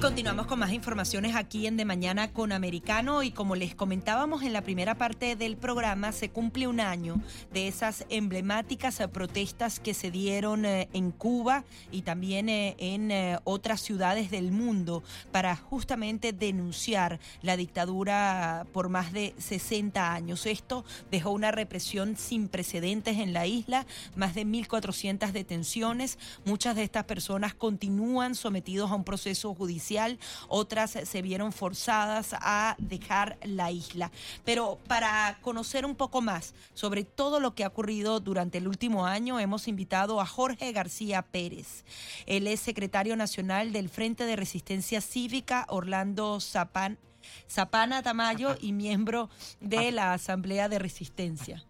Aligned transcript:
Continuamos 0.00 0.46
con 0.46 0.60
más 0.60 0.72
informaciones 0.72 1.34
aquí 1.34 1.66
en 1.66 1.76
De 1.76 1.84
Mañana 1.84 2.32
con 2.32 2.52
Americano 2.52 3.24
y 3.24 3.32
como 3.32 3.56
les 3.56 3.74
comentábamos 3.74 4.44
en 4.44 4.52
la 4.52 4.62
primera 4.62 4.94
parte 4.94 5.34
del 5.34 5.56
programa, 5.56 6.12
se 6.12 6.30
cumple 6.30 6.68
un 6.68 6.78
año 6.78 7.20
de 7.52 7.66
esas 7.66 8.06
emblemáticas 8.08 9.00
eh, 9.00 9.08
protestas 9.08 9.80
que 9.80 9.94
se 9.94 10.12
dieron 10.12 10.64
eh, 10.64 10.88
en 10.92 11.10
Cuba 11.10 11.64
y 11.90 12.02
también 12.02 12.48
eh, 12.48 12.76
en 12.78 13.10
otras 13.42 13.80
ciudades 13.80 14.30
del 14.30 14.52
mundo 14.52 15.02
para 15.32 15.56
justamente 15.56 16.32
denunciar 16.32 17.18
la 17.42 17.56
dictadura 17.56 18.66
por 18.72 18.90
más 18.90 19.12
de 19.12 19.34
60 19.38 20.12
años. 20.12 20.46
Esto 20.46 20.84
dejó 21.10 21.32
una 21.32 21.50
represión 21.50 22.16
sin 22.16 22.46
precedentes 22.46 23.18
en 23.18 23.32
la 23.32 23.48
isla, 23.48 23.84
más 24.14 24.36
de 24.36 24.46
1.400 24.46 25.32
detenciones. 25.32 26.18
Muchas 26.44 26.76
de 26.76 26.84
estas 26.84 27.02
personas 27.02 27.52
continúan 27.52 28.36
sometidos 28.36 28.92
a 28.92 28.94
un 28.94 29.02
proceso 29.02 29.52
judicial 29.56 29.87
otras 30.48 30.90
se 30.90 31.22
vieron 31.22 31.52
forzadas 31.52 32.34
a 32.34 32.76
dejar 32.78 33.38
la 33.42 33.70
isla. 33.70 34.10
Pero 34.44 34.78
para 34.86 35.38
conocer 35.40 35.84
un 35.84 35.94
poco 35.94 36.20
más 36.20 36.54
sobre 36.74 37.04
todo 37.04 37.40
lo 37.40 37.54
que 37.54 37.64
ha 37.64 37.68
ocurrido 37.68 38.20
durante 38.20 38.58
el 38.58 38.68
último 38.68 39.06
año, 39.06 39.40
hemos 39.40 39.68
invitado 39.68 40.20
a 40.20 40.26
Jorge 40.26 40.72
García 40.72 41.22
Pérez. 41.22 41.84
Él 42.26 42.46
es 42.46 42.60
secretario 42.60 43.16
nacional 43.16 43.72
del 43.72 43.88
Frente 43.88 44.24
de 44.24 44.36
Resistencia 44.36 45.00
Cívica 45.00 45.66
Orlando 45.68 46.38
Zapana 46.40 48.02
Tamayo 48.02 48.56
y 48.60 48.72
miembro 48.72 49.30
de 49.60 49.92
la 49.92 50.12
Asamblea 50.12 50.68
de 50.68 50.78
Resistencia. 50.78 51.64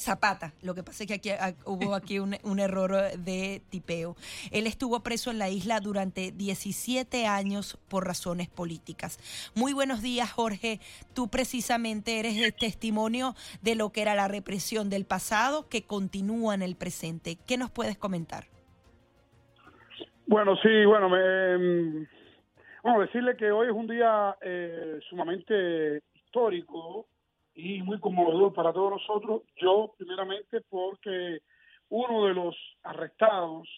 Zapata. 0.00 0.52
Lo 0.62 0.74
que 0.74 0.82
pasa 0.82 1.04
es 1.04 1.08
que 1.08 1.14
aquí 1.14 1.30
ah, 1.30 1.54
hubo 1.64 1.94
aquí 1.94 2.18
un, 2.18 2.34
error 2.58 2.92
de 3.18 3.62
tipeo. 3.70 4.16
Él 4.50 4.66
estuvo 4.66 5.00
preso 5.00 5.30
en 5.30 5.38
la 5.38 5.48
isla 5.48 5.80
durante 5.80 6.32
17 6.32 7.26
años 7.26 7.78
por 7.88 8.06
razones 8.06 8.48
políticas. 8.48 9.18
Muy 9.54 9.72
buenos 9.72 10.02
días, 10.02 10.30
Jorge. 10.32 10.80
Tú 11.14 11.28
precisamente 11.28 12.18
eres 12.18 12.36
el 12.38 12.54
testimonio 12.54 13.34
de 13.62 13.74
lo 13.74 13.90
que 13.90 14.02
era 14.02 14.14
la 14.14 14.28
represión 14.28 14.90
del 14.90 15.04
pasado 15.04 15.68
que 15.68 15.82
continúa 15.82 16.54
en 16.54 16.62
el 16.62 16.76
presente. 16.76 17.36
¿Qué 17.46 17.56
nos 17.56 17.70
puedes 17.70 17.96
comentar? 17.96 18.44
Bueno, 20.26 20.56
sí, 20.62 20.84
bueno, 20.84 21.08
me, 21.08 22.06
bueno 22.82 23.00
decirle 23.00 23.36
que 23.36 23.50
hoy 23.50 23.68
es 23.68 23.74
un 23.74 23.88
día 23.88 24.36
eh, 24.40 25.00
sumamente 25.08 26.02
histórico 26.14 27.06
y 27.54 27.82
muy 27.82 27.98
conmovedor 28.00 28.52
para 28.52 28.72
todos 28.72 28.92
nosotros. 28.92 29.42
Yo, 29.56 29.94
primeramente, 29.96 30.60
porque 30.68 31.40
uno 31.88 32.26
de 32.26 32.34
los 32.34 32.56
arrestados 32.82 33.68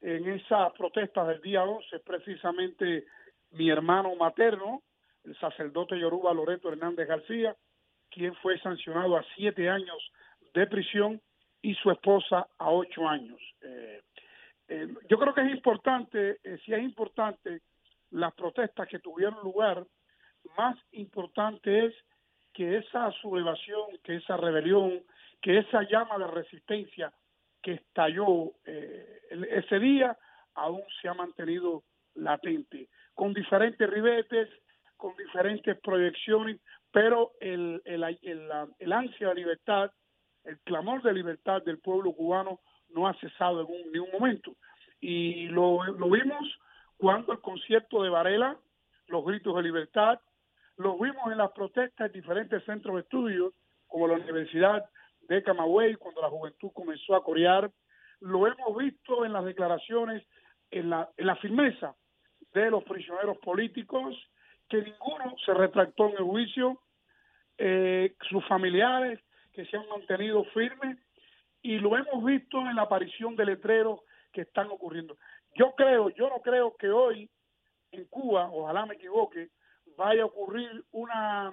en 0.00 0.28
esa 0.28 0.70
protesta 0.72 1.24
del 1.24 1.40
día 1.40 1.62
11 1.62 1.96
es 1.96 2.02
precisamente 2.02 3.04
mi 3.52 3.70
hermano 3.70 4.14
materno, 4.16 4.82
el 5.24 5.38
sacerdote 5.38 5.98
Yoruba 5.98 6.34
Loreto 6.34 6.68
Hernández 6.68 7.06
García, 7.06 7.56
quien 8.10 8.34
fue 8.36 8.58
sancionado 8.60 9.16
a 9.16 9.24
siete 9.36 9.68
años 9.68 10.12
de 10.54 10.66
prisión 10.66 11.20
y 11.62 11.74
su 11.74 11.90
esposa 11.90 12.48
a 12.58 12.70
ocho 12.70 13.08
años. 13.08 13.40
Eh, 13.60 14.02
eh, 14.68 14.88
yo 15.08 15.18
creo 15.18 15.32
que 15.32 15.42
es 15.42 15.50
importante, 15.50 16.38
eh, 16.42 16.58
si 16.64 16.74
es 16.74 16.82
importante, 16.82 17.60
las 18.10 18.34
protestas 18.34 18.88
que 18.88 18.98
tuvieron 18.98 19.40
lugar, 19.42 19.86
más 20.58 20.76
importante 20.92 21.86
es 21.86 21.94
que 22.52 22.78
esa 22.78 23.10
sublevación, 23.12 23.98
que 24.04 24.16
esa 24.16 24.36
rebelión, 24.36 25.02
que 25.40 25.58
esa 25.58 25.82
llama 25.82 26.18
de 26.18 26.26
resistencia 26.26 27.12
que 27.62 27.74
estalló 27.74 28.52
eh, 28.64 29.20
ese 29.50 29.78
día 29.78 30.16
aún 30.54 30.82
se 31.00 31.08
ha 31.08 31.14
mantenido 31.14 31.84
latente, 32.14 32.88
con 33.14 33.32
diferentes 33.32 33.88
ribetes, 33.88 34.48
con 34.96 35.16
diferentes 35.16 35.78
proyecciones, 35.80 36.60
pero 36.90 37.32
el, 37.40 37.80
el, 37.84 38.18
el, 38.78 38.92
ansia 38.92 39.28
de 39.28 39.34
libertad, 39.34 39.90
el 40.44 40.58
clamor 40.60 41.02
de 41.02 41.12
libertad 41.14 41.62
del 41.62 41.78
pueblo 41.78 42.12
cubano 42.12 42.60
no 42.90 43.08
ha 43.08 43.14
cesado 43.14 43.66
en 43.66 43.92
ningún 43.92 44.10
momento. 44.12 44.54
Y 45.00 45.46
lo, 45.46 45.82
lo 45.84 46.10
vimos 46.10 46.58
cuando 46.98 47.32
el 47.32 47.40
concierto 47.40 48.02
de 48.02 48.10
Varela, 48.10 48.56
los 49.08 49.24
gritos 49.24 49.56
de 49.56 49.62
libertad, 49.62 50.20
lo 50.82 50.98
vimos 50.98 51.30
en 51.30 51.38
las 51.38 51.52
protestas 51.52 52.06
en 52.08 52.12
diferentes 52.12 52.64
centros 52.64 52.96
de 52.96 53.02
estudios, 53.02 53.54
como 53.86 54.08
la 54.08 54.14
Universidad 54.14 54.84
de 55.28 55.42
Camagüey, 55.42 55.94
cuando 55.94 56.20
la 56.20 56.28
juventud 56.28 56.70
comenzó 56.74 57.14
a 57.14 57.22
corear. 57.22 57.70
Lo 58.20 58.46
hemos 58.46 58.76
visto 58.76 59.24
en 59.24 59.32
las 59.32 59.44
declaraciones, 59.44 60.26
en 60.70 60.90
la, 60.90 61.08
en 61.16 61.26
la 61.26 61.36
firmeza 61.36 61.94
de 62.52 62.70
los 62.70 62.82
prisioneros 62.84 63.38
políticos, 63.38 64.16
que 64.68 64.82
ninguno 64.82 65.34
se 65.44 65.54
retractó 65.54 66.08
en 66.08 66.16
el 66.16 66.24
juicio, 66.24 66.80
eh, 67.58 68.14
sus 68.28 68.44
familiares 68.46 69.20
que 69.52 69.64
se 69.66 69.76
han 69.76 69.88
mantenido 69.88 70.44
firmes, 70.46 70.98
y 71.62 71.78
lo 71.78 71.96
hemos 71.96 72.24
visto 72.24 72.58
en 72.58 72.74
la 72.74 72.82
aparición 72.82 73.36
de 73.36 73.46
letreros 73.46 74.00
que 74.32 74.42
están 74.42 74.68
ocurriendo. 74.70 75.16
Yo 75.54 75.74
creo, 75.76 76.08
yo 76.10 76.28
no 76.28 76.40
creo 76.40 76.74
que 76.76 76.90
hoy 76.90 77.30
en 77.92 78.06
Cuba, 78.06 78.50
ojalá 78.50 78.86
me 78.86 78.94
equivoque, 78.94 79.50
vaya 79.96 80.22
a 80.22 80.26
ocurrir 80.26 80.84
una 80.92 81.52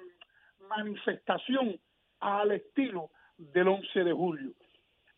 manifestación 0.67 1.79
al 2.19 2.51
estilo 2.51 3.09
del 3.37 3.67
11 3.67 4.03
de 4.03 4.13
julio. 4.13 4.51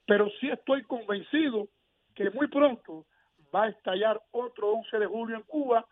Pero 0.06 0.30
sí 0.40 0.50
estoy 0.50 0.84
convencido 0.84 1.68
que 2.16 2.30
muy 2.32 2.48
pronto 2.48 3.06
va 3.54 3.64
a 3.64 3.70
estallar 3.70 4.22
otro 4.32 4.72
11 4.74 5.00
de 5.00 5.06
julio 5.06 5.36
en 5.36 5.44
Cuba, 5.44 5.86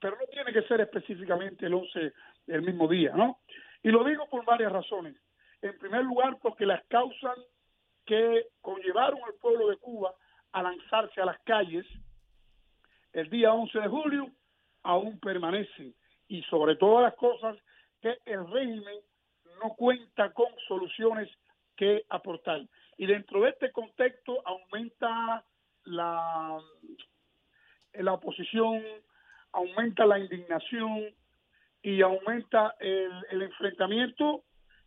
pero 0.00 0.16
no 0.16 0.26
tiene 0.26 0.52
que 0.52 0.62
ser 0.62 0.80
específicamente 0.80 1.66
el 1.66 1.74
11 1.74 2.12
del 2.46 2.62
mismo 2.62 2.88
día, 2.88 3.12
¿no? 3.14 3.38
Y 3.82 3.90
lo 3.90 4.04
digo 4.04 4.26
por 4.28 4.44
varias 4.44 4.72
razones. 4.72 5.16
En 5.62 5.78
primer 5.78 6.04
lugar, 6.04 6.38
porque 6.40 6.66
las 6.66 6.84
causas 6.86 7.38
que 8.04 8.46
conllevaron 8.60 9.20
al 9.24 9.34
pueblo 9.34 9.68
de 9.68 9.76
Cuba 9.78 10.14
a 10.52 10.62
lanzarse 10.62 11.20
a 11.20 11.26
las 11.26 11.38
calles 11.40 11.86
el 13.12 13.30
día 13.30 13.52
11 13.52 13.78
de 13.80 13.88
julio 13.88 14.30
aún 14.82 15.18
permanecen 15.18 15.94
y 16.28 16.42
sobre 16.44 16.76
todas 16.76 17.04
las 17.04 17.14
cosas 17.14 17.56
que 18.00 18.18
el 18.24 18.46
régimen 18.50 18.98
no 19.62 19.74
cuenta 19.74 20.32
con 20.32 20.48
soluciones 20.68 21.28
que 21.76 22.04
aportar. 22.08 22.62
Y 22.98 23.06
dentro 23.06 23.42
de 23.42 23.50
este 23.50 23.70
contexto 23.72 24.42
aumenta 24.46 25.44
la, 25.84 26.58
la 27.92 28.12
oposición, 28.12 28.82
aumenta 29.52 30.06
la 30.06 30.18
indignación 30.18 31.14
y 31.82 32.02
aumenta 32.02 32.74
el, 32.80 33.12
el 33.30 33.42
enfrentamiento 33.42 34.42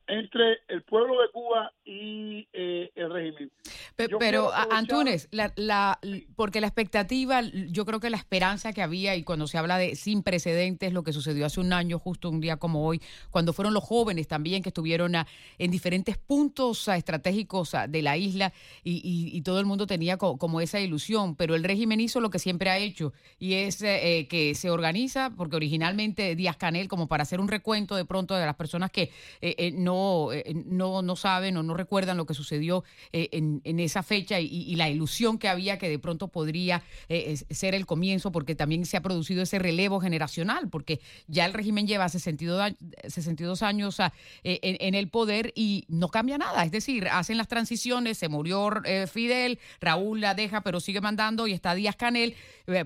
entre 0.09 0.59
el 0.67 0.81
pueblo 0.83 1.21
de 1.21 1.29
Cuba 1.31 1.71
y 1.85 2.47
eh, 2.51 2.91
el 2.95 3.11
régimen. 3.11 3.51
Pero, 3.95 4.51
Antunes, 4.53 5.27
la, 5.31 5.99
porque 6.35 6.61
la 6.61 6.67
expectativa, 6.67 7.41
yo 7.41 7.85
creo 7.85 7.99
que 7.99 8.09
la 8.09 8.17
esperanza 8.17 8.73
que 8.73 8.81
había, 8.81 9.15
y 9.15 9.23
cuando 9.23 9.45
se 9.47 9.57
habla 9.57 9.77
de 9.77 9.95
sin 9.95 10.23
precedentes, 10.23 10.93
lo 10.93 11.03
que 11.03 11.13
sucedió 11.13 11.45
hace 11.45 11.59
un 11.59 11.73
año, 11.73 11.99
justo 11.99 12.29
un 12.29 12.39
día 12.39 12.57
como 12.57 12.85
hoy, 12.85 13.01
cuando 13.29 13.53
fueron 13.53 13.73
los 13.73 13.83
jóvenes 13.83 14.27
también 14.27 14.63
que 14.63 14.69
estuvieron 14.69 15.13
en 15.57 15.71
diferentes 15.71 16.17
puntos 16.17 16.87
estratégicos 16.87 17.75
de 17.87 18.01
la 18.01 18.17
isla 18.17 18.53
y, 18.83 19.39
todo 19.39 19.59
el 19.59 19.65
mundo 19.65 19.87
tenía 19.87 20.17
como 20.17 20.61
esa 20.61 20.79
ilusión, 20.79 21.35
pero 21.35 21.55
el 21.55 21.63
régimen 21.63 21.99
hizo 21.99 22.19
lo 22.19 22.29
que 22.29 22.39
siempre 22.39 22.69
ha 22.69 22.77
hecho 22.77 23.13
y 23.39 23.53
es 23.53 23.81
eh, 23.81 24.27
que 24.29 24.53
se 24.53 24.69
organiza, 24.69 25.31
porque 25.35 25.55
originalmente 25.55 26.35
Díaz 26.35 26.57
Canel, 26.57 26.87
como 26.87 27.07
para 27.07 27.23
hacer 27.23 27.39
un 27.39 27.47
recuento 27.47 27.95
de 27.95 28.05
pronto 28.05 28.35
de 28.35 28.45
las 28.45 28.55
personas 28.55 28.91
que 28.91 29.11
eh, 29.41 29.71
no 29.73 29.98
eh, 30.33 30.53
no, 30.65 31.01
no, 31.01 31.15
saben 31.15 31.57
o 31.57 31.63
no 31.63 31.73
recuerdan 31.73 32.17
lo 32.17 32.25
que 32.25 32.33
sucedió 32.33 32.83
eh, 33.11 33.29
en, 33.31 33.79
esa 33.79 34.03
fecha 34.03 34.39
y, 34.39 34.75
la 34.75 34.89
ilusión 34.89 35.37
que 35.37 35.47
había 35.47 35.77
que 35.77 35.89
de 35.89 35.99
pronto 35.99 36.29
podría 36.29 36.83
eh, 37.07 37.37
ser 37.49 37.75
el 37.75 37.85
comienzo, 37.85 38.31
porque 38.31 38.55
también 38.55 38.85
se 38.85 38.97
ha 38.97 39.01
producido 39.01 39.41
ese 39.41 39.59
relevo 39.59 39.99
generacional, 39.99 40.69
porque 40.69 40.99
ya 41.27 41.45
el 41.45 41.53
régimen 41.53 41.87
lleva 41.87 42.07
62, 42.07 42.73
62 43.07 43.61
años 43.63 43.97
en, 44.43 44.95
el 44.95 45.09
poder 45.09 45.51
y 45.55 45.85
no 45.87 46.09
cambia 46.09 46.37
nada. 46.37 46.63
Es 46.63 46.71
decir, 46.71 47.07
hacen 47.09 47.37
las 47.37 47.47
transiciones, 47.47 48.17
se 48.17 48.29
murió 48.29 48.69
Fidel, 49.11 49.59
Raúl 49.79 50.21
la 50.21 50.33
deja, 50.33 50.61
pero 50.61 50.79
sigue 50.79 51.01
mandando 51.01 51.47
y 51.47 51.53
está 51.53 51.75
Díaz 51.75 51.95
Canel, 51.95 52.35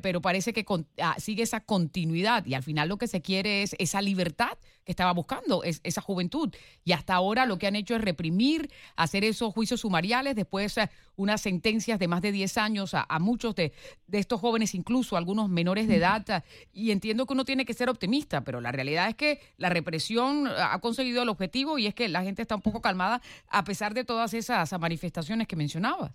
pero 0.02 0.22
parece 0.22 0.54
que 0.54 0.66
ah, 1.02 1.16
sigue 1.20 1.44
esa 1.44 1.60
continuidad 1.62 2.46
y 2.46 2.54
al 2.54 2.64
final 2.64 2.90
lo 2.90 2.98
que 2.98 3.08
se 3.08 3.22
quiere 3.22 3.64
es 3.64 3.76
esa 3.80 4.02
libertad 4.02 4.58
que 4.84 4.92
estaba 4.92 5.14
buscando, 5.14 5.64
es, 5.64 5.82
esa 5.84 6.02
juventud. 6.02 6.54
Y 6.84 6.92
hasta 7.04 7.16
ahora 7.16 7.46
lo 7.46 7.58
que 7.58 7.68
han 7.68 7.76
hecho 7.76 7.96
es 7.98 8.02
reprimir, 8.02 8.70
hacer 8.96 9.26
esos 9.26 9.54
juicios 9.54 9.82
sumariales, 9.82 10.38
después 10.38 10.78
eh, 10.78 10.90
unas 11.18 11.42
sentencias 11.42 12.00
de 12.00 12.08
más 12.08 12.22
de 12.22 12.32
10 12.32 12.58
años 12.58 12.94
a, 12.94 13.20
muchos 13.20 13.56
de, 13.56 13.74
de, 14.08 14.20
estos 14.20 14.40
jóvenes, 14.40 14.74
incluso 14.74 15.18
algunos 15.18 15.50
menores 15.50 15.90
de 15.90 15.98
edad. 15.98 16.46
Y 16.72 16.92
entiendo 16.92 17.26
que 17.26 17.34
uno 17.34 17.44
tiene 17.44 17.66
que 17.66 17.74
ser 17.74 17.90
optimista, 17.90 18.46
pero 18.46 18.62
la 18.62 18.72
realidad 18.72 19.10
es 19.10 19.16
que 19.16 19.42
la 19.58 19.70
represión 19.70 20.48
ha 20.48 20.80
conseguido 20.80 21.24
el 21.24 21.30
objetivo 21.30 21.78
y 21.78 21.88
es 21.88 21.94
que 21.94 22.08
la 22.08 22.24
gente 22.24 22.42
está 22.42 22.56
un 22.56 22.62
poco 22.62 22.82
calmada 22.82 23.20
a 23.50 23.66
pesar 23.66 23.94
de 23.94 24.06
todas 24.06 24.34
esas 24.34 24.72
manifestaciones 24.80 25.46
que 25.46 25.58
mencionabas. 25.58 26.14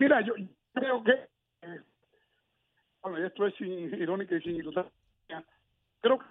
Mira, 0.00 0.20
yo 0.22 0.34
creo 0.72 1.04
que, 1.04 1.12
eh, 1.12 1.80
bueno, 3.00 3.24
esto 3.24 3.46
es 3.46 3.54
irónico 3.60 4.34
y 4.34 4.42
sin 4.42 4.56
ilusión, 4.56 4.90
creo 6.00 6.18
que 6.18 6.24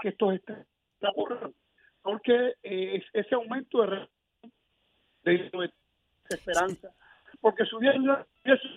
que 0.00 0.08
esto 0.08 0.32
está 0.32 0.64
porque 2.02 2.54
eh, 2.62 3.04
ese 3.12 3.34
aumento 3.34 3.82
de, 3.82 4.08
de, 5.24 5.72
esperanza, 6.30 6.90
porque 7.40 7.64
su 7.66 7.78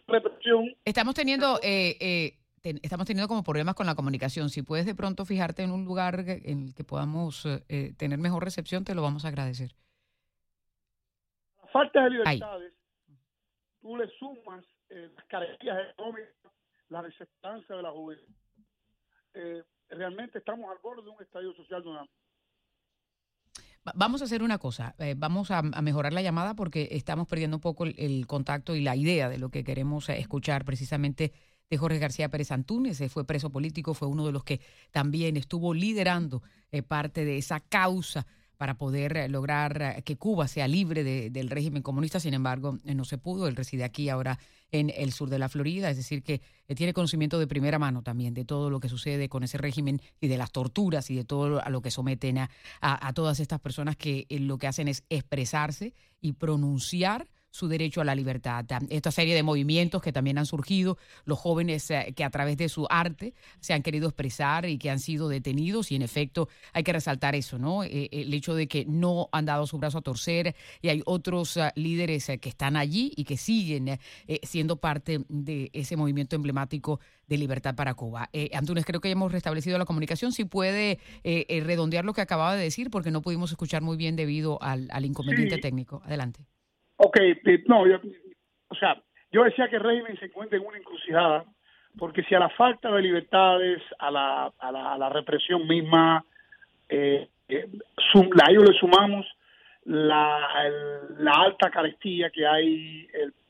represión. 0.08 0.76
Estamos 0.84 1.16
teniendo 1.16 1.60
eh, 1.64 1.98
eh, 2.00 2.38
estamos 2.84 3.08
teniendo 3.08 3.28
como 3.28 3.44
problemas 3.44 3.76
con 3.76 3.86
la 3.86 3.96
comunicación. 3.96 4.50
Si 4.50 4.62
puedes 4.64 4.86
de 4.86 4.96
pronto 4.96 5.26
fijarte 5.26 5.64
en 5.64 5.72
un 5.72 5.86
lugar 5.86 6.20
en 6.28 6.68
el 6.68 6.76
que 6.76 6.84
podamos 6.84 7.46
eh, 7.46 7.94
tener 7.98 8.20
mejor 8.20 8.44
recepción, 8.44 8.84
te 8.84 8.96
lo 8.96 9.02
vamos 9.02 9.26
a 9.26 9.30
agradecer. 9.30 9.72
La 11.62 11.68
falta 11.70 12.04
de 12.04 12.10
libertades, 12.10 12.74
tú 13.82 13.96
le 13.96 14.08
sumas 14.18 14.66
las 14.90 15.26
carencias 15.28 15.90
económicas, 15.92 16.52
la 16.90 17.02
desesperanza 17.02 17.76
de 17.76 17.82
la 17.82 17.92
juventud. 17.92 18.36
Realmente 19.92 20.40
estamos 20.40 20.70
al 20.72 20.78
borde 20.82 21.04
de 21.04 21.10
un 21.10 21.22
estadio 21.22 21.54
social 21.54 21.84
donante. 21.84 22.14
Vamos 23.96 24.22
a 24.22 24.26
hacer 24.26 24.44
una 24.44 24.60
cosa, 24.60 24.94
eh, 25.00 25.16
vamos 25.18 25.50
a, 25.50 25.64
mejorar 25.64 26.14
la 26.14 26.22
llamada 26.22 26.56
porque 26.56 26.90
estamos 26.92 27.28
perdiendo 27.28 27.58
un 27.58 27.62
poco 27.62 27.86
el, 27.86 28.28
contacto 28.28 28.76
y 28.76 28.82
la 28.82 28.96
idea 28.96 29.28
de 29.28 29.40
lo 29.40 29.50
que 29.50 29.64
queremos 29.64 30.08
eh, 30.10 30.20
escuchar 30.20 30.66
precisamente 30.66 31.34
de 31.68 31.78
Jorge 31.78 31.98
García 31.98 32.30
Pérez 32.30 32.52
Antúnez. 32.52 33.02
fue 33.12 33.26
preso 33.26 33.50
político, 33.50 33.96
fue 33.96 34.08
uno 34.08 34.24
de 34.28 34.34
los 34.34 34.44
que 34.44 34.62
también 34.92 35.36
estuvo 35.36 35.74
liderando 35.74 36.44
eh, 36.72 36.84
parte 36.84 37.26
de 37.26 37.40
esa 37.40 37.60
causa 37.60 38.28
para 38.62 38.76
poder 38.76 39.18
eh, 39.18 39.28
lograr 39.28 39.82
eh, 39.82 40.04
que 40.04 40.18
Cuba 40.18 40.48
sea 40.48 40.68
libre 40.68 41.04
del 41.04 41.50
régimen 41.50 41.82
comunista. 41.82 42.20
Sin 42.20 42.36
embargo, 42.36 42.78
eh, 42.86 42.94
no 42.94 43.06
se 43.06 43.18
pudo. 43.18 43.48
Él 43.48 43.56
reside 43.56 43.84
aquí 43.84 44.08
ahora 44.08 44.38
en 44.72 44.92
el 44.96 45.14
sur 45.14 45.32
de 45.32 45.40
la 45.40 45.50
Florida, 45.50 45.90
es 45.90 45.98
decir, 45.98 46.22
que 46.22 46.42
tiene 46.76 46.94
conocimiento 46.94 47.40
de 47.40 47.48
primera 47.48 47.80
mano 47.80 48.04
también 48.04 48.36
de 48.36 48.46
todo 48.46 48.70
lo 48.70 48.80
que 48.80 48.88
sucede 48.88 49.30
con 49.30 49.44
ese 49.44 49.58
régimen 49.58 50.00
y 50.20 50.28
de 50.28 50.38
las 50.38 50.52
torturas 50.52 51.10
y 51.10 51.16
de 51.16 51.24
todo 51.24 51.60
a 51.60 51.72
lo 51.72 51.82
que 51.82 51.90
someten 51.90 52.38
a, 52.38 52.50
a 52.82 53.14
todas 53.14 53.40
estas 53.40 53.60
personas 53.60 53.98
que 53.98 54.28
lo 54.30 54.60
que 54.60 54.68
hacen 54.68 54.88
es 54.88 55.06
expresarse 55.10 55.96
y 56.22 56.34
pronunciar 56.34 57.28
su 57.52 57.68
derecho 57.68 58.02
a 58.02 58.06
la 58.06 58.16
libertad. 58.16 58.66
Esta 58.90 59.12
serie 59.12 59.36
de 59.36 59.44
movimientos 59.44 60.02
que 60.02 60.12
también 60.12 60.38
han 60.38 60.46
surgido, 60.46 60.98
los 61.26 61.38
jóvenes 61.38 61.92
eh, 61.92 62.14
que 62.16 62.24
a 62.24 62.30
través 62.30 62.58
de 62.58 62.70
su 62.70 62.88
arte 62.90 63.34
se 63.60 63.74
han 63.74 63.84
querido 63.84 64.08
expresar 64.08 64.66
y 64.66 64.78
que 64.78 64.90
han 64.90 65.00
sido 65.00 65.28
detenidos 65.30 65.92
y 65.92 65.96
en 65.96 66.02
efecto 66.02 66.48
hay 66.74 66.84
que 66.84 66.94
resaltar 66.94 67.36
eso, 67.36 67.60
¿no? 67.60 67.84
Eh, 67.84 68.10
el 68.12 68.34
hecho 68.34 68.56
de 68.56 68.68
que 68.68 68.86
no 68.86 69.30
han 69.34 69.46
dado 69.46 69.68
su 69.68 69.78
brazo 69.78 70.00
a 70.00 70.02
torcer 70.02 70.56
y 70.82 70.88
hay 70.88 71.02
otros 71.06 71.58
eh, 71.58 71.72
líderes 71.76 72.32
que 72.40 72.50
están 72.50 72.78
allí 72.78 73.12
y 73.16 73.26
que 73.26 73.36
siguen 73.36 74.00
siendo 74.44 74.78
parte 74.78 75.26
de 75.28 75.70
ese 75.74 75.98
movimiento 75.98 76.36
emblemático 76.36 77.00
de 77.28 77.38
libertad 77.38 77.76
para 77.76 77.94
Cuba. 77.94 78.30
Antunes, 78.54 78.86
creo 78.86 79.02
que 79.02 79.10
ya 79.10 79.14
hemos 79.14 79.32
restablecido 79.32 79.78
la 79.78 79.86
comunicación. 79.86 80.32
Si 80.32 80.46
puede 80.46 81.00
redondear 81.24 82.06
lo 82.06 82.14
que 82.14 82.22
acababa 82.22 82.56
de 82.56 82.64
decir, 82.64 82.90
porque 82.90 83.12
no 83.12 83.22
pudimos 83.22 83.52
escuchar 83.52 83.82
muy 83.82 83.98
bien 83.98 84.16
debido 84.16 84.62
al, 84.62 84.90
inconveniente 85.04 85.58
técnico. 85.58 86.02
Adelante. 86.06 86.46
Ok, 87.04 87.18
no, 87.66 87.88
yo, 87.88 87.98
o 88.68 88.76
sea, 88.76 89.02
yo 89.32 89.44
decía 89.44 89.68
que 89.68 89.78
el 89.78 89.84
régimen 89.84 90.20
se 90.20 90.26
encuentra 90.26 90.60
en 90.60 90.66
una 90.68 90.78
encrucijada, 90.78 91.46
porque 91.98 92.22
si 92.24 92.36
a 92.36 92.40
la 92.40 92.50
falta 92.50 92.92
de 92.92 93.02
libertades, 93.02 93.82
a 93.98 94.12
la, 94.12 94.54
a 94.60 94.72
la, 94.72 95.10
represión 95.10 95.68
misma, 95.68 96.24
eh, 96.90 97.28
eh 97.48 97.68
a 98.14 98.52
ello 98.52 98.64
le 98.64 98.80
sumamos 98.80 99.26
la, 99.86 100.48
la 101.18 101.32
alta 101.32 101.72
carestía 101.72 102.30
que 102.30 102.46
hay, 102.46 103.08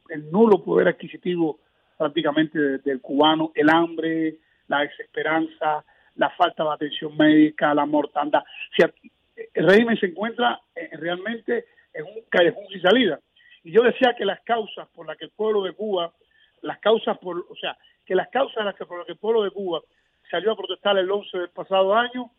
el, 0.09 0.31
nulo 0.31 0.63
poder 0.63 0.87
adquisitivo 0.87 1.59
prácticamente 1.97 2.57
del 2.77 3.01
cubano, 3.01 3.51
el 3.53 3.69
hambre, 3.69 4.37
la 4.69 4.79
desesperanza, 4.79 5.83
la 6.15 6.29
falta 6.29 6.63
de 6.63 6.69
atención 6.69 7.17
médica, 7.17 7.73
la 7.73 7.85
mortandad. 7.85 8.43
Si 8.77 8.81
el 9.53 9.67
régimen 9.67 9.99
se 9.99 10.05
encuentra 10.05 10.61
eh, 10.73 10.89
realmente 10.93 11.65
en 11.93 12.05
un 12.05 12.23
callejón 12.29 12.63
sin 12.69 12.81
salida. 12.81 13.19
Y 13.63 13.71
yo 13.71 13.83
decía 13.83 14.15
que 14.17 14.25
las 14.25 14.41
causas 14.41 14.87
por 14.89 15.07
las 15.07 15.17
que 15.17 15.25
el 15.25 15.31
pueblo 15.31 15.63
de 15.63 15.73
Cuba, 15.73 16.13
las 16.61 16.79
causas 16.79 17.17
por, 17.19 17.45
o 17.49 17.55
sea, 17.55 17.77
que 18.05 18.15
las 18.15 18.29
causas 18.29 18.65
las 18.65 18.75
que, 18.75 18.85
por 18.85 18.97
las 18.97 19.05
que 19.05 19.13
el 19.13 19.19
pueblo 19.19 19.43
de 19.43 19.51
Cuba 19.51 19.81
salió 20.29 20.51
a 20.51 20.55
protestar 20.55 20.97
el 20.97 21.09
11 21.09 21.37
del 21.37 21.49
pasado 21.49 21.93
año, 21.93 22.31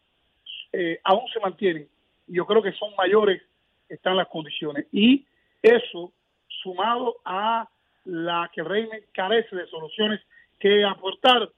eh, 0.73 0.99
aún 1.05 1.29
se 1.33 1.41
mantienen. 1.41 1.89
Y 2.27 2.35
yo 2.35 2.47
creo 2.47 2.63
que 2.63 2.73
son 2.73 2.95
mayores, 2.97 3.43
están 3.89 4.17
las 4.17 4.29
condiciones. 4.29 4.87
Y 4.93 5.27
eso, 5.63 6.13
sumado 6.49 7.17
a 7.25 7.69
la 8.05 8.51
que 8.53 8.63
el 8.63 9.05
carece 9.13 9.55
de 9.55 9.67
soluciones 9.67 10.21
que 10.59 10.85
aportar, 10.85 11.49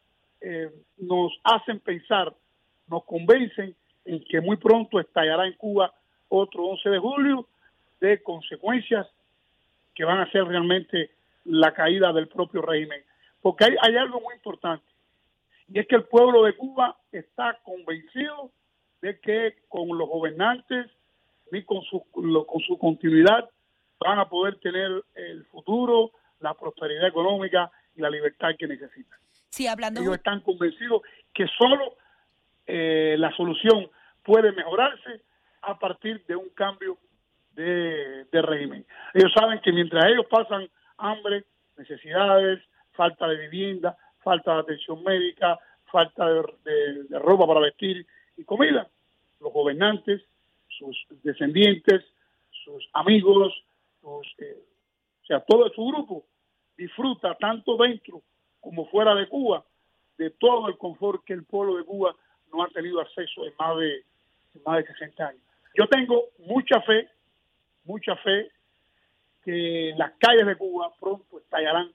eh, 0.41 0.71
nos 0.99 1.33
hacen 1.43 1.81
pensar, 1.81 2.35
nos 2.89 3.05
convencen 3.05 3.75
en 4.05 4.23
que 4.25 4.41
muy 4.41 4.57
pronto 4.57 5.01
estallará 5.01 5.47
en 5.47 5.55
Cuba 5.55 5.93
otro 6.29 6.65
11 6.65 6.91
de 6.91 6.99
julio 6.99 7.49
de 8.01 8.23
consecuencias 8.23 9.07
que 9.95 10.05
van 10.05 10.19
a 10.19 10.31
ser 10.31 10.45
realmente 10.45 11.11
la 11.45 11.73
caída 11.73 12.13
del 12.13 12.29
propio 12.29 12.63
régimen. 12.63 13.03
Porque 13.41 13.65
hay, 13.65 13.77
hay 13.83 13.97
algo 13.97 14.21
muy 14.21 14.35
importante, 14.35 14.85
y 15.69 15.79
es 15.79 15.87
que 15.87 15.97
el 15.97 16.05
pueblo 16.05 16.45
de 16.45 16.55
Cuba 16.57 16.97
está 17.11 17.59
convencido 17.63 18.51
de 19.01 19.19
que 19.21 19.57
con 19.69 19.97
los 19.97 20.09
gobernantes 20.09 20.91
y 21.53 21.63
con 21.63 21.83
su, 21.83 22.05
con 22.11 22.61
su 22.61 22.79
continuidad 22.79 23.49
van 23.99 24.19
a 24.19 24.29
poder 24.29 24.59
tener 24.61 25.03
el 25.15 25.45
futuro, 25.47 26.11
la 26.41 26.55
prosperidad 26.55 27.07
económica 27.07 27.71
y 27.97 28.03
la 28.03 28.11
libertad 28.11 28.51
que 28.59 28.67
necesitan. 28.67 29.19
Sí, 29.51 29.67
hablando... 29.67 30.01
Ellos 30.01 30.17
están 30.17 30.41
convencidos 30.41 31.03
que 31.33 31.47
solo 31.59 31.97
eh, 32.67 33.17
la 33.19 33.35
solución 33.37 33.89
puede 34.23 34.53
mejorarse 34.53 35.23
a 35.63 35.79
partir 35.79 36.25
de 36.27 36.37
un 36.37 36.49
cambio 36.51 36.99
de, 37.55 38.27
régimen. 38.33 38.85
Ellos 39.13 39.33
saben 39.33 39.61
que 39.61 39.73
mientras 39.73 40.05
ellos 40.07 40.27
pasan 40.31 40.69
hambre, 40.99 41.45
necesidades, 41.77 42.63
falta 42.93 43.29
de 43.29 43.37
vivienda, 43.49 43.97
falta 44.23 44.55
de 44.55 44.61
atención 44.61 45.03
médica, 45.03 45.59
falta 45.91 46.27
de, 46.29 47.19
ropa 47.19 47.47
para 47.47 47.61
vestir 47.61 48.07
y 48.37 48.45
comida, 48.45 48.89
los 49.41 49.53
gobernantes, 49.53 50.23
sus 50.69 50.97
descendientes, 51.23 52.05
sus 52.51 52.89
amigos, 52.93 53.53
eh, 54.39 54.59
o 55.23 55.27
sea, 55.27 55.41
todo 55.41 55.69
su 55.71 55.87
grupo 55.87 56.25
disfruta 56.77 57.35
tanto 57.37 57.77
dentro 57.77 58.23
como 58.61 58.87
fuera 58.87 59.15
de 59.15 59.29
Cuba 59.29 59.65
de 60.19 60.31
todo 60.31 60.69
el 60.69 60.79
confort 60.79 61.25
que 61.25 61.33
el 61.33 61.45
pueblo 61.45 61.77
de 61.77 61.85
Cuba 61.85 62.15
no 62.53 62.63
ha 62.63 62.69
tenido 62.69 63.01
acceso 63.01 63.45
en 63.45 63.53
más 63.59 63.79
de, 63.79 63.95
en 64.55 64.63
más 64.65 64.79
de 64.79 64.87
60 64.87 65.27
años. 65.27 65.43
Yo 65.77 65.89
tengo 65.89 66.25
mucha 66.39 66.81
fe 66.83 67.09
mucha 67.85 68.17
fe 68.17 68.51
que 69.45 69.93
las 69.97 70.13
calles 70.19 70.47
de 70.47 70.57
Cuba 70.57 70.93
pronto 70.99 71.39
estallarán 71.39 71.93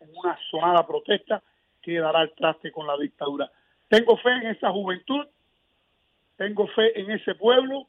en 0.00 0.10
una 0.14 0.38
sonada 0.50 0.86
protesta 0.86 1.42
que 1.80 1.98
dará 1.98 2.22
el 2.22 2.34
traste 2.34 2.72
con 2.72 2.86
la 2.86 2.96
dictadura. 2.96 3.50
Tengo 3.88 4.16
fe 4.18 4.30
en 4.30 4.48
esa 4.48 4.70
juventud, 4.70 5.26
tengo 6.36 6.66
fe 6.68 7.00
en 7.00 7.10
ese 7.10 7.34
pueblo, 7.34 7.86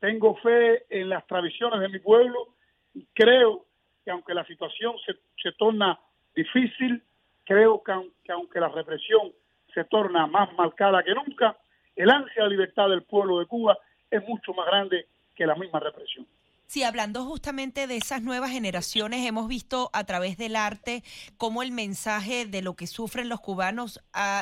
tengo 0.00 0.36
fe 0.36 0.84
en 0.90 1.08
las 1.08 1.26
tradiciones 1.26 1.80
de 1.80 1.88
mi 1.88 1.98
pueblo 1.98 2.54
y 2.94 3.06
creo 3.14 3.64
que 4.04 4.10
aunque 4.10 4.34
la 4.34 4.44
situación 4.44 4.94
se, 5.04 5.14
se 5.42 5.52
torna 5.52 5.98
difícil, 6.34 7.02
creo 7.44 7.82
que, 7.82 7.92
que 8.24 8.32
aunque 8.32 8.60
la 8.60 8.68
represión 8.68 9.32
se 9.72 9.84
torna 9.84 10.26
más 10.26 10.52
marcada 10.54 11.02
que 11.02 11.14
nunca, 11.14 11.56
el 11.94 12.10
ansia 12.10 12.44
de 12.44 12.50
libertad 12.50 12.88
del 12.88 13.02
pueblo 13.02 13.38
de 13.38 13.46
Cuba 13.46 13.78
es 14.10 14.22
mucho 14.28 14.52
más 14.52 14.66
grande 14.66 15.06
que 15.34 15.46
la 15.46 15.54
misma 15.54 15.80
represión. 15.80 16.26
Sí, 16.68 16.82
hablando 16.82 17.24
justamente 17.24 17.86
de 17.86 17.96
esas 17.96 18.22
nuevas 18.22 18.50
generaciones, 18.50 19.24
hemos 19.24 19.46
visto 19.46 19.88
a 19.92 20.02
través 20.02 20.36
del 20.36 20.56
arte 20.56 21.04
cómo 21.38 21.62
el 21.62 21.70
mensaje 21.70 22.44
de 22.44 22.60
lo 22.60 22.74
que 22.74 22.88
sufren 22.88 23.28
los 23.28 23.40
cubanos 23.40 24.00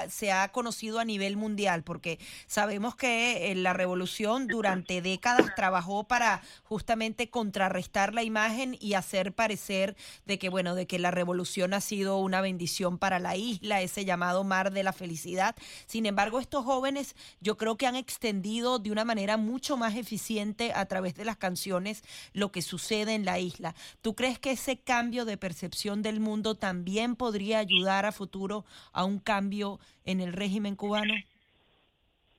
se 0.09 0.33
ha 0.33 0.51
conocido 0.51 1.01
a 1.01 1.05
nivel 1.05 1.37
mundial, 1.37 1.85
porque 1.85 2.19
sabemos 2.47 2.97
que 2.97 3.53
eh, 3.53 3.55
la 3.55 3.75
revolución 3.75 4.47
durante 4.47 5.03
décadas 5.03 5.55
trabajó 5.55 6.05
para 6.05 6.41
justamente 6.63 7.29
contrarrestar 7.29 8.15
la 8.15 8.23
imagen 8.23 8.79
y 8.81 8.95
hacer 8.95 9.35
parecer 9.35 9.95
de 10.25 10.39
que, 10.39 10.49
bueno, 10.49 10.75
de 10.75 10.87
que 10.87 10.99
la 10.99 11.11
revolución 11.11 11.75
ha 11.75 11.83
sido 11.83 12.17
una 12.17 12.41
bendición 12.41 12.97
para 12.97 13.19
la 13.19 13.37
isla, 13.37 13.83
ese 13.83 14.07
llamado 14.07 14.45
mar 14.45 14.73
de 14.73 14.83
la 14.83 14.95
felicidad. 14.95 15.55
Sin 15.85 16.07
embargo, 16.07 16.41
estos 16.41 16.65
jóvenes 16.65 17.17
yo 17.41 17.59
creo 17.59 17.77
que 17.77 17.87
han 17.87 17.97
extendido 17.97 18.79
de 18.79 18.93
una 18.93 19.05
manera 19.05 19.37
mucho 19.37 19.77
más 19.77 19.95
eficiente 19.95 20.73
a 20.75 20.87
través 20.87 21.15
de 21.17 21.27
las 21.27 21.37
canciones 21.37 22.03
lo 22.33 22.51
que 22.51 22.63
sucede 22.63 23.15
en 23.15 23.25
la 23.25 23.39
isla. 23.39 23.75
¿Tú 24.03 24.15
crees 24.15 24.39
que 24.39 24.53
ese 24.53 24.83
cambio 24.83 25.25
de 25.25 25.37
percepción 25.37 26.03
del 26.03 26.21
mundo 26.21 26.55
también 26.55 27.17
podría 27.17 27.59
ayudar 27.59 28.07
a 28.07 28.13
futuro 28.13 28.65
a 28.93 29.05
un 29.05 29.19
cambio 29.19 29.79
en 30.05 30.21
el 30.21 30.33
régimen 30.33 30.77
cubano? 30.77 31.15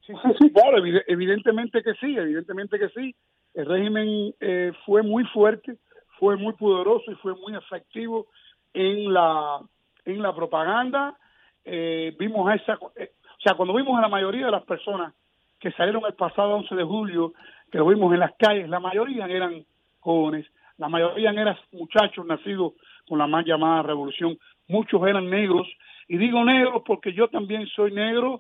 Sí, 0.06 0.14
sí, 0.14 0.30
sí, 0.40 0.52
claro, 0.52 0.78
evidentemente 1.08 1.82
que 1.82 1.94
sí, 1.96 2.16
evidentemente 2.16 2.78
que 2.78 2.90
sí. 2.90 3.16
El 3.54 3.66
régimen 3.66 4.36
eh, 4.40 4.72
fue 4.86 5.02
muy 5.02 5.24
fuerte, 5.26 5.78
fue 6.20 6.36
muy 6.36 6.54
poderoso 6.54 7.12
y 7.12 7.16
fue 7.16 7.34
muy 7.36 7.56
efectivo 7.56 8.28
en 8.74 9.14
la 9.14 9.62
en 10.06 10.22
la 10.22 10.36
propaganda. 10.36 11.18
Eh, 11.64 12.16
vimos 12.20 12.54
esa, 12.54 12.78
eh, 12.96 13.14
o 13.24 13.42
sea, 13.42 13.56
cuando 13.56 13.74
vimos 13.74 13.98
a 13.98 14.02
la 14.02 14.08
mayoría 14.08 14.46
de 14.46 14.52
las 14.52 14.64
personas 14.64 15.14
que 15.60 15.72
salieron 15.72 16.04
el 16.06 16.14
pasado 16.14 16.56
11 16.56 16.76
de 16.76 16.84
julio, 16.84 17.34
que 17.76 17.80
lo 17.80 17.88
vimos 17.88 18.14
en 18.14 18.22
las 18.22 18.32
calles, 18.40 18.70
la 18.70 18.80
mayoría 18.80 19.26
eran 19.26 19.66
jóvenes, 20.00 20.46
la 20.78 20.88
mayoría 20.88 21.32
eran 21.32 21.58
muchachos 21.74 22.26
nacidos 22.26 22.72
con 23.06 23.20
la 23.20 23.28
más 23.28 23.46
llamada 23.46 23.84
revolución, 23.84 24.38
muchos 24.70 25.06
eran 25.06 25.30
negros, 25.30 25.68
y 26.08 26.16
digo 26.16 26.46
negros 26.46 26.84
porque 26.86 27.12
yo 27.12 27.28
también 27.28 27.68
soy 27.68 27.92
negro 27.92 28.40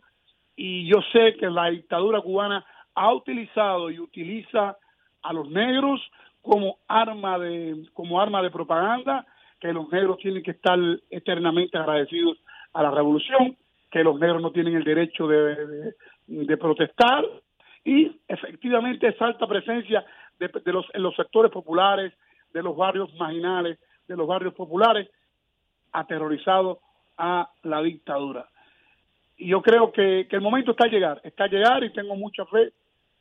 y 0.55 0.87
yo 0.87 1.01
sé 1.11 1.35
que 1.35 1.49
la 1.49 1.69
dictadura 1.69 2.21
cubana 2.21 2.65
ha 2.93 3.13
utilizado 3.13 3.91
y 3.91 3.99
utiliza 3.99 4.77
a 5.21 5.33
los 5.33 5.49
negros 5.49 5.99
como 6.41 6.77
arma 6.87 7.37
de 7.37 7.89
como 7.93 8.21
arma 8.21 8.41
de 8.41 8.51
propaganda 8.51 9.25
que 9.59 9.73
los 9.73 9.91
negros 9.91 10.17
tienen 10.19 10.43
que 10.43 10.51
estar 10.51 10.79
eternamente 11.09 11.77
agradecidos 11.77 12.37
a 12.71 12.81
la 12.83 12.91
revolución 12.91 13.57
que 13.91 14.01
los 14.01 14.17
negros 14.17 14.41
no 14.41 14.51
tienen 14.51 14.77
el 14.77 14.85
derecho 14.85 15.27
de, 15.27 15.93
de 16.25 16.57
protestar 16.57 17.25
y 17.85 18.19
efectivamente 18.27 19.07
esa 19.07 19.27
alta 19.27 19.47
presencia 19.47 20.03
de, 20.39 20.49
los, 20.73 20.85
en 20.93 21.03
los 21.03 21.15
sectores 21.15 21.51
populares, 21.51 22.11
de 22.51 22.63
los 22.63 22.75
barrios 22.75 23.13
marginales, 23.13 23.79
de 24.07 24.17
los 24.17 24.27
barrios 24.27 24.53
populares, 24.53 25.07
aterrorizados 25.91 26.79
a 27.17 27.49
la 27.63 27.81
dictadura. 27.81 28.49
Y 29.37 29.49
yo 29.49 29.61
creo 29.61 29.91
que, 29.91 30.27
el 30.29 30.41
momento 30.41 30.71
está 30.71 30.85
a 30.85 30.89
llegar, 30.89 31.21
está 31.23 31.45
a 31.45 31.47
llegar 31.47 31.83
y 31.83 31.93
tengo 31.93 32.15
mucha 32.15 32.45
fe 32.45 32.73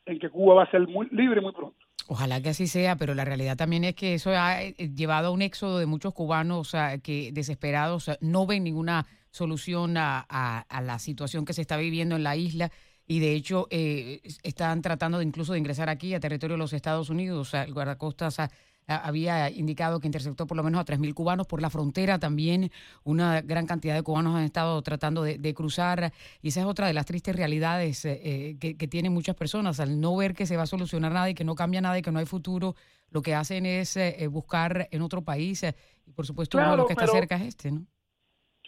en 0.05 0.19
que 0.19 0.29
Cuba 0.29 0.55
va 0.55 0.63
a 0.63 0.71
ser 0.71 0.87
muy 0.87 1.07
libre 1.11 1.41
muy 1.41 1.53
pronto. 1.53 1.77
Ojalá 2.07 2.41
que 2.41 2.49
así 2.49 2.67
sea, 2.67 2.97
pero 2.97 3.15
la 3.15 3.25
realidad 3.25 3.57
también 3.57 3.83
es 3.83 3.95
que 3.95 4.13
eso 4.15 4.31
ha 4.31 4.61
eh, 4.61 4.75
llevado 4.95 5.29
a 5.29 5.31
un 5.31 5.41
éxodo 5.41 5.79
de 5.79 5.85
muchos 5.85 6.13
cubanos 6.13 6.75
que 7.03 7.31
desesperados 7.33 8.11
no 8.21 8.45
ven 8.45 8.63
ninguna 8.63 9.05
solución 9.31 9.95
a, 9.97 10.65
la 10.69 10.99
situación 10.99 11.45
que 11.45 11.53
se 11.53 11.61
está 11.61 11.77
viviendo 11.77 12.15
en 12.15 12.23
la 12.23 12.35
isla 12.35 12.71
y 13.07 13.19
de 13.19 13.33
hecho 13.33 13.67
eh, 13.69 14.21
están 14.43 14.81
tratando 14.81 15.19
de 15.19 15.25
incluso 15.25 15.53
de 15.53 15.59
ingresar 15.59 15.89
aquí 15.89 16.13
a 16.13 16.19
territorio 16.19 16.55
de 16.55 16.59
los 16.59 16.73
Estados 16.73 17.09
Unidos. 17.09 17.47
O 17.47 17.49
sea, 17.49 17.63
el 17.63 17.73
guardacostas 17.73 18.39
había 18.87 19.49
indicado 19.49 19.99
que 19.99 20.07
interceptó 20.07 20.45
por 20.45 20.57
lo 20.57 20.63
menos 20.63 20.79
a 20.79 20.85
3.000 20.85 21.13
cubanos 21.13 21.47
por 21.47 21.61
la 21.61 21.69
frontera. 21.69 22.19
También 22.19 22.71
una 23.03 23.41
gran 23.41 23.65
cantidad 23.65 23.95
de 23.95 24.03
cubanos 24.03 24.35
han 24.35 24.43
estado 24.43 24.81
tratando 24.81 25.23
de, 25.23 25.53
cruzar. 25.53 26.11
Y 26.41 26.49
esa 26.49 26.61
es 26.61 26.65
otra 26.65 26.87
de 26.87 26.93
las 26.93 27.05
tristes 27.05 27.35
realidades 27.35 28.05
eh, 28.05 28.21
eh, 28.23 28.57
que, 28.59 28.87
tienen 28.87 29.13
muchas 29.13 29.35
personas. 29.35 29.79
Al 29.79 29.99
no 29.99 30.15
ver 30.15 30.33
que 30.33 30.45
se 30.45 30.57
va 30.57 30.63
a 30.63 30.67
solucionar 30.67 31.11
nada 31.11 31.29
y 31.29 31.35
que 31.35 31.43
no 31.43 31.55
cambia 31.55 31.81
nada 31.81 31.97
y 31.97 32.01
que 32.01 32.11
no 32.11 32.19
hay 32.19 32.25
futuro, 32.25 32.75
lo 33.11 33.21
que 33.21 33.33
hacen 33.33 33.65
es 33.65 33.97
buscar 34.29 34.87
en 34.91 35.01
otro 35.01 35.23
país. 35.23 35.63
y 36.05 36.11
por 36.11 36.25
supuesto, 36.25 36.57
uno 36.57 36.71
de 36.71 36.77
los 36.77 36.87
que 36.87 36.93
está 36.93 37.07
cerca 37.07 37.35
es 37.35 37.43
este, 37.43 37.71
¿no? 37.71 37.85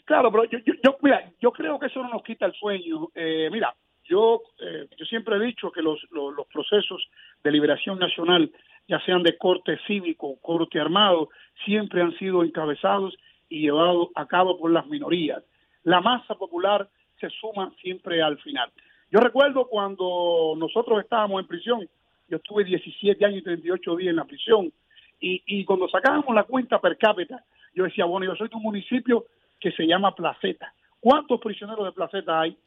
Claro, 0.06 0.32
pero 0.32 0.46
yo, 0.46 0.60
yo, 0.65 0.98
mira, 1.01 1.34
yo 1.41 1.51
creo 1.51 1.77
que 1.77 1.88
eso 1.88 2.01
no 2.01 2.10
nos 2.10 2.24
quita 2.24 2.46
el 2.46 2.53
sueño. 2.53 3.10
mira, 3.51 3.75
yo, 4.08 4.42
eh, 4.60 4.88
yo 4.98 5.06
siempre 5.06 5.36
he 5.36 5.40
dicho 5.40 5.72
que 5.72 5.82
los, 5.82 6.00
los, 6.12 6.48
procesos 6.48 7.08
de 7.44 7.52
liberación 7.52 8.00
nacional, 8.00 8.52
ya 8.88 9.00
sean 9.02 9.22
de 9.24 9.38
corte 9.38 9.78
cívico 9.86 10.28
o 10.28 10.40
corte 10.40 10.80
armado, 10.80 11.30
siempre 11.66 12.02
han 12.02 12.18
sido 12.18 12.44
encabezados 12.44 13.16
y 13.50 13.62
llevados 13.62 14.10
a 14.16 14.26
cabo 14.26 14.58
por 14.58 14.72
las 14.72 14.88
minorías. 14.88 15.44
La 15.84 16.02
masa 16.02 16.36
popular 16.36 16.90
se 17.20 17.30
suma 17.30 17.72
siempre 17.82 18.22
al 18.22 18.38
final. 18.40 18.72
Yo 19.12 19.20
recuerdo 19.20 19.68
cuando 19.68 20.54
nosotros 20.58 21.00
estábamos 21.02 21.42
en 21.42 21.48
prisión, 21.48 21.90
yo 22.30 22.38
estuve 22.38 22.64
17 22.64 23.26
años 23.26 23.40
y 23.40 23.44
38 23.44 23.96
días 23.96 24.10
en 24.12 24.18
la 24.18 24.26
prisión, 24.26 24.72
y, 25.20 25.42
y 25.46 25.66
cuando 25.66 25.90
sacábamos 25.90 26.34
la 26.36 26.44
cuenta 26.44 26.80
per 26.80 26.98
cápita, 26.98 27.44
yo 27.74 27.86
decía, 27.86 28.06
bueno, 28.06 28.26
yo 28.26 28.36
soy 28.36 28.50
de 28.50 28.56
un 28.56 28.64
municipio 28.64 29.26
que 29.60 29.72
se 29.72 29.86
llama 29.86 30.16
Placeta. 30.16 30.74
¿Cuántos 31.00 31.40
prisioneros 31.40 31.86
de 31.86 31.92
Placeta 31.92 32.42
hay? 32.42 32.58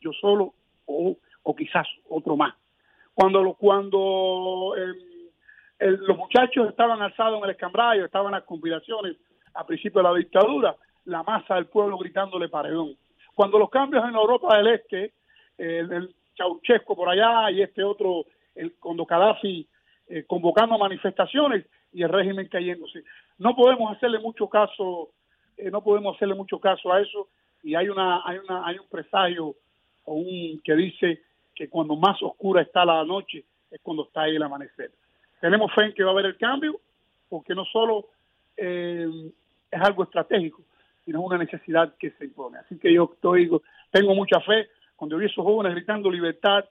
Yo 0.00 0.12
solo 0.12 0.54
o, 0.86 1.16
quizás 1.56 1.86
otro 2.08 2.36
más. 2.36 2.54
Cuando, 3.14 3.54
cuando 3.54 4.74
em, 4.76 4.96
los 5.78 6.16
muchachos 6.16 6.68
estaban 6.68 7.00
alzados 7.00 7.38
en 7.38 7.44
el 7.44 7.50
escambrayo, 7.50 8.04
estaban 8.04 8.32
las 8.32 8.44
conspiraciones 8.44 9.16
a 9.54 9.66
principio 9.66 10.02
de 10.02 10.08
la 10.08 10.14
dictadura, 10.14 10.76
la 11.04 11.22
masa 11.22 11.54
del 11.54 11.66
pueblo 11.66 11.98
gritándole 11.98 12.48
paredón. 12.48 12.96
Cuando 13.34 13.58
los 13.58 13.70
cambios 13.70 14.04
en 14.08 14.14
Europa 14.14 14.56
del 14.56 14.68
Este, 14.68 15.12
el, 15.58 15.92
el 15.92 16.14
Chauchesco 16.34 16.94
por 16.94 17.08
allá 17.08 17.50
y 17.50 17.62
este 17.62 17.82
otro, 17.82 18.26
el, 18.54 18.74
cuando 18.78 19.06
Gaddafi 19.06 19.66
eh, 20.08 20.24
convocando 20.24 20.78
manifestaciones 20.78 21.66
y 21.92 22.04
el 22.04 22.10
régimen 22.10 22.46
cayéndose. 22.46 23.02
No 23.38 23.56
podemos 23.56 23.96
hacerle 23.96 24.20
mucho 24.20 24.48
caso, 24.48 25.10
eh, 25.56 25.68
no 25.68 25.82
podemos 25.82 26.14
hacerle 26.14 26.36
mucho 26.36 26.60
caso 26.60 26.92
a 26.92 27.00
eso 27.00 27.28
y 27.64 27.74
hay 27.74 27.88
una, 27.88 28.22
hay 28.24 28.38
una, 28.38 28.64
hay 28.64 28.78
un 28.78 28.86
presagio 28.88 29.56
un 30.14 30.60
que 30.62 30.74
dice 30.74 31.22
que 31.54 31.68
cuando 31.68 31.96
más 31.96 32.22
oscura 32.22 32.62
está 32.62 32.84
la 32.84 33.04
noche 33.04 33.44
es 33.70 33.80
cuando 33.82 34.04
está 34.04 34.22
ahí 34.22 34.36
el 34.36 34.42
amanecer. 34.42 34.90
Tenemos 35.40 35.72
fe 35.74 35.86
en 35.86 35.94
que 35.94 36.04
va 36.04 36.10
a 36.10 36.12
haber 36.12 36.26
el 36.26 36.36
cambio, 36.36 36.80
porque 37.28 37.54
no 37.54 37.64
solo 37.64 38.06
eh, 38.56 39.08
es 39.70 39.80
algo 39.80 40.04
estratégico, 40.04 40.62
sino 41.04 41.20
una 41.20 41.38
necesidad 41.38 41.94
que 41.98 42.10
se 42.12 42.24
impone. 42.24 42.58
Así 42.58 42.78
que 42.78 42.92
yo 42.92 43.10
estoy, 43.14 43.50
tengo 43.90 44.14
mucha 44.14 44.40
fe. 44.40 44.68
Cuando 44.94 45.16
yo 45.16 45.18
vi 45.20 45.26
a 45.26 45.28
esos 45.28 45.44
jóvenes 45.44 45.74
gritando 45.74 46.10
libertad, 46.10 46.64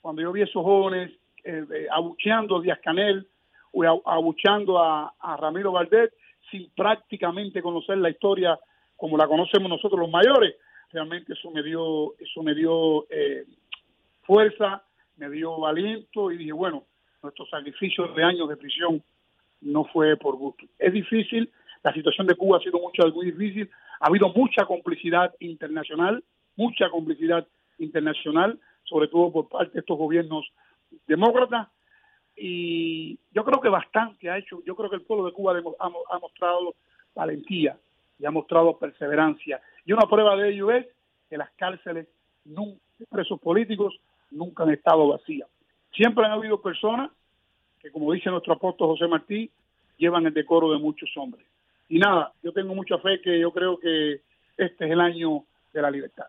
cuando 0.00 0.22
yo 0.22 0.32
vi 0.32 0.42
a 0.42 0.44
esos 0.44 0.62
jóvenes 0.64 1.12
eh, 1.44 1.86
abucheando 1.90 2.56
a 2.56 2.62
Díaz 2.62 2.80
Canel 2.82 3.26
o 3.72 3.84
abucheando 4.04 4.78
a, 4.78 5.14
a 5.18 5.36
Ramiro 5.36 5.72
Valdés, 5.72 6.12
sin 6.50 6.70
prácticamente 6.70 7.62
conocer 7.62 7.98
la 7.98 8.10
historia 8.10 8.58
como 8.96 9.16
la 9.16 9.26
conocemos 9.26 9.68
nosotros 9.68 10.00
los 10.00 10.10
mayores, 10.10 10.56
realmente 10.92 11.32
eso 11.32 11.50
me 11.50 11.62
dio, 11.62 12.14
eso 12.18 12.42
me 12.42 12.54
dio 12.54 13.06
eh, 13.10 13.44
fuerza, 14.22 14.82
me 15.16 15.30
dio 15.30 15.66
aliento 15.66 16.30
y 16.30 16.36
dije, 16.36 16.52
bueno, 16.52 16.84
nuestro 17.22 17.46
sacrificio 17.46 18.08
de 18.08 18.22
años 18.22 18.48
de 18.48 18.56
prisión 18.56 19.02
no 19.60 19.84
fue 19.84 20.16
por 20.16 20.36
gusto. 20.36 20.64
Es 20.78 20.92
difícil, 20.92 21.50
la 21.82 21.92
situación 21.92 22.26
de 22.26 22.34
Cuba 22.34 22.58
ha 22.58 22.60
sido 22.60 22.78
mucho, 22.78 23.06
muy 23.14 23.30
difícil, 23.30 23.70
ha 24.00 24.08
habido 24.08 24.28
mucha 24.30 24.64
complicidad 24.66 25.34
internacional, 25.40 26.22
mucha 26.56 26.90
complicidad 26.90 27.46
internacional, 27.78 28.58
sobre 28.84 29.08
todo 29.08 29.32
por 29.32 29.48
parte 29.48 29.72
de 29.74 29.80
estos 29.80 29.98
gobiernos 29.98 30.46
demócratas, 31.06 31.68
y 32.36 33.18
yo 33.32 33.44
creo 33.44 33.60
que 33.60 33.68
bastante 33.68 34.28
ha 34.28 34.38
hecho, 34.38 34.62
yo 34.64 34.76
creo 34.76 34.90
que 34.90 34.96
el 34.96 35.02
pueblo 35.02 35.24
de 35.24 35.32
Cuba 35.32 35.58
ha, 35.78 35.86
ha 35.86 36.18
mostrado 36.18 36.74
valentía 37.14 37.78
y 38.18 38.26
ha 38.26 38.30
mostrado 38.30 38.78
perseverancia 38.78 39.60
y 39.86 39.92
una 39.92 40.06
prueba 40.08 40.36
de 40.36 40.50
ello 40.50 40.70
es 40.72 40.86
que 41.30 41.38
las 41.38 41.50
cárceles 41.52 42.08
de 42.44 43.06
presos 43.08 43.40
políticos 43.40 43.94
nunca 44.30 44.64
han 44.64 44.70
estado 44.70 45.08
vacías. 45.08 45.48
Siempre 45.94 46.26
han 46.26 46.32
habido 46.32 46.60
personas 46.60 47.10
que, 47.80 47.90
como 47.90 48.12
dice 48.12 48.30
nuestro 48.30 48.54
apóstol 48.54 48.88
José 48.88 49.06
Martí, 49.06 49.50
llevan 49.96 50.26
el 50.26 50.34
decoro 50.34 50.72
de 50.72 50.78
muchos 50.78 51.08
hombres. 51.16 51.46
Y 51.88 51.98
nada, 51.98 52.32
yo 52.42 52.52
tengo 52.52 52.74
mucha 52.74 52.98
fe 52.98 53.20
que 53.22 53.38
yo 53.38 53.52
creo 53.52 53.78
que 53.78 54.20
este 54.56 54.84
es 54.84 54.90
el 54.90 55.00
año 55.00 55.44
de 55.72 55.82
la 55.82 55.90
libertad. 55.90 56.26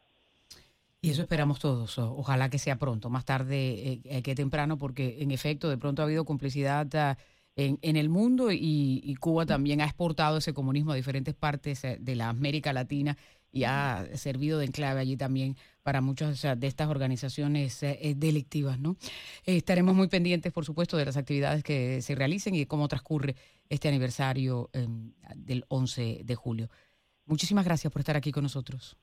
Y 1.02 1.12
eso 1.12 1.24
esperamos 1.24 1.60
todos. 1.60 1.98
Ojalá 1.98 2.50
que 2.50 2.60
sea 2.60 2.78
pronto, 2.78 3.10
más 3.10 3.26
tarde 3.26 4.02
eh, 4.04 4.22
que 4.22 4.36
temprano, 4.36 4.78
porque 4.78 5.18
en 5.20 5.32
efecto 5.32 5.70
de 5.70 5.78
pronto 5.78 6.02
ha 6.02 6.06
habido 6.06 6.26
complicidad 6.26 6.88
ah, 6.96 7.18
en, 7.58 7.80
en, 7.82 7.98
el 7.98 8.08
mundo 8.08 8.52
y, 8.52 9.02
y, 9.04 9.16
Cuba 9.16 9.46
también 9.46 9.82
ha 9.82 9.86
exportado 9.86 10.38
ese 10.38 10.54
comunismo 10.54 10.92
a 10.92 10.96
diferentes 10.96 11.34
partes 11.34 11.84
eh, 11.84 11.98
de 12.00 12.16
la 12.16 12.30
América 12.30 12.72
Latina 12.72 13.18
y 13.52 13.64
ha 13.64 14.06
servido 14.14 14.60
de 14.60 14.66
enclave 14.66 15.00
allí 15.02 15.18
también 15.18 15.56
para 15.82 16.00
muchas 16.00 16.42
de 16.42 16.68
estas 16.68 16.90
organizaciones 16.90 17.82
eh, 17.82 18.14
delictivas. 18.16 18.80
¿no? 18.80 18.96
estaremos 19.46 19.96
muy 19.96 20.08
pendientes, 20.08 20.54
por 20.54 20.66
supuesto, 20.66 20.98
de 20.98 21.06
las 21.06 21.18
actividades 21.18 21.64
que 21.64 22.02
se 22.02 22.14
realicen 22.14 22.54
y 22.54 22.60
de 22.60 22.68
cómo 22.68 22.88
transcurre 22.88 23.36
este 23.70 23.88
aniversario 23.88 24.70
em, 24.74 25.14
del 25.36 25.66
11 25.70 26.22
de 26.24 26.36
julio. 26.36 26.70
Muchísimas 27.26 27.66
gracias 27.66 27.92
por 27.92 28.02
estar 28.02 28.16
aquí 28.16 28.32
con 28.32 28.44
nosotros. 28.44 28.96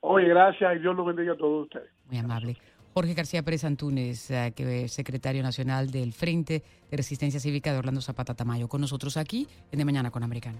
Oye, 0.00 0.28
gracias 0.28 0.76
y 0.76 0.78
Dios 0.80 0.96
lo 0.96 1.04
bendiga 1.04 1.34
a 1.34 1.36
todos 1.36 1.64
ustedes. 1.64 1.90
Muy 2.06 2.18
amable. 2.18 2.56
Jorge 2.94 3.14
García 3.14 3.42
Pérez 3.42 3.64
Antúnez, 3.64 4.30
eh, 4.30 4.52
que 4.54 4.84
es 4.84 4.92
secretario 4.92 5.42
nacional 5.42 5.90
del 5.90 6.12
Frente 6.12 6.62
de 6.90 6.96
Resistencia 6.96 7.40
Cívica 7.40 7.72
de 7.72 7.78
Orlando 7.78 8.00
Zapata 8.00 8.34
Tamayo, 8.34 8.68
con 8.68 8.80
nosotros 8.80 9.16
aquí 9.16 9.48
en 9.70 9.78
De 9.78 9.84
Mañana 9.84 10.10
con 10.10 10.22
Americano. 10.22 10.58